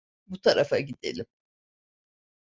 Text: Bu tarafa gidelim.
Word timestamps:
Bu 0.27 0.41
tarafa 0.41 0.79
gidelim. 0.79 1.25